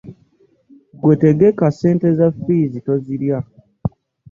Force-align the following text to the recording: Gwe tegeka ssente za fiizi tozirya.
Gwe 1.01 1.15
tegeka 1.23 1.65
ssente 1.73 2.07
za 2.17 2.27
fiizi 2.41 2.77
tozirya. 2.87 3.37